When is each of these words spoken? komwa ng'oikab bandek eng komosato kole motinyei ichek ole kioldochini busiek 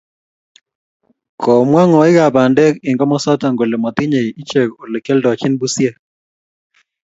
komwa 1.41 1.81
ng'oikab 1.89 2.33
bandek 2.35 2.73
eng 2.87 2.99
komosato 3.01 3.45
kole 3.59 3.77
motinyei 3.83 4.29
ichek 4.41 4.69
ole 4.83 4.97
kioldochini 5.05 5.59
busiek 5.61 5.95